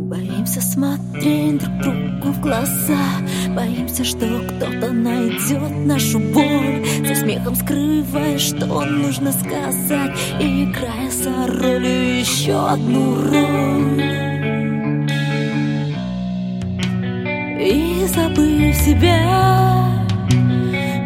[0.00, 2.98] Боимся смотреть друг другу в глаза
[3.54, 6.84] Боимся, что кто-то найдет нашу боль.
[7.06, 13.69] За смехом скрывая, что нужно сказать И играя за ролью еще одну роль
[18.14, 19.20] забыв себя,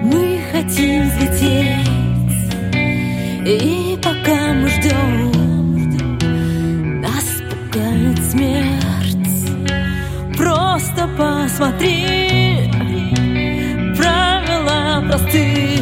[0.03, 1.85] мы хотим взлететь.
[3.47, 5.31] И пока мы ждем
[7.01, 9.15] нас пугает смерть.
[10.37, 12.71] Просто посмотри
[13.97, 15.79] Правила просты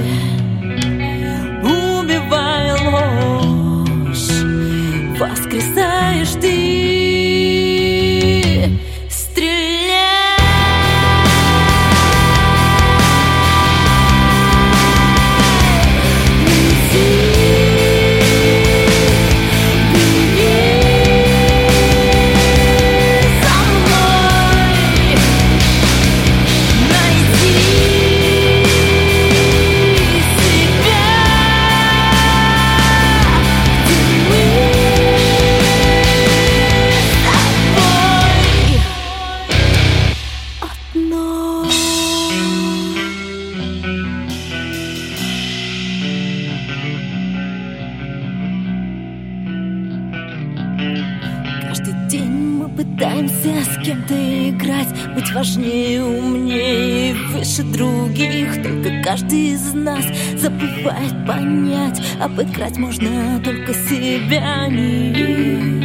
[53.03, 54.15] пытаемся с кем-то
[54.51, 58.63] играть Быть важнее, умнее выше других.
[58.63, 60.05] Только каждый из нас
[60.37, 65.83] забывает понять Обыграть можно только себя, не их.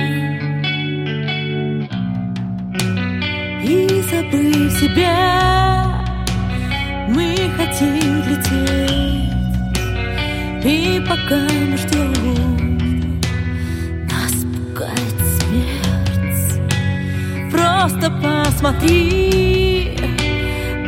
[3.63, 6.05] И забыв себя,
[7.09, 9.27] мы хотим лететь.
[10.63, 12.56] И пока мы ждем
[17.87, 19.95] Просто посмотри.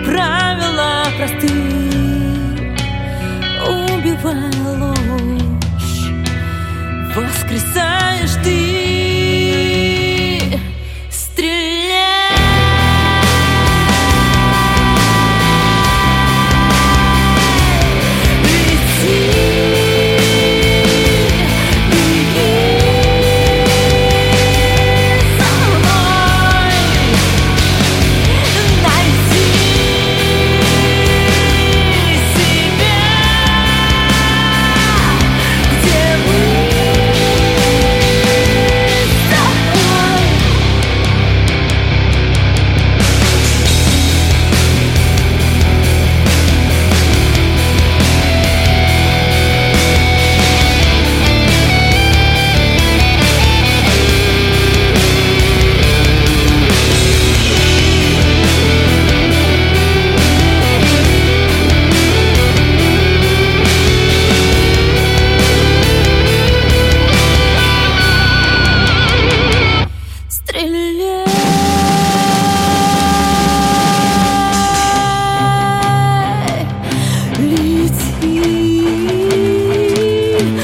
[0.05, 1.78] Правила просты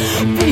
[0.06, 0.45] Yeah.